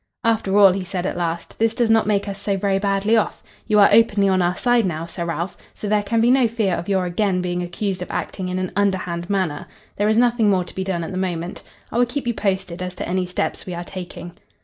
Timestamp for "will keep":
11.99-12.25